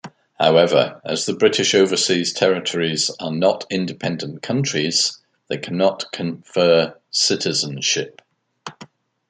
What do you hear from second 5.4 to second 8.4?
they cannot confer citizenship.